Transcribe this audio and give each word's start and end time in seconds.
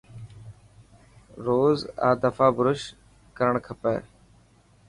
روز 1.45 1.77
آ 2.07 2.09
دفا 2.23 2.47
برش 2.57 2.81
ڪرڻ 3.37 3.55
کپي. 3.65 3.97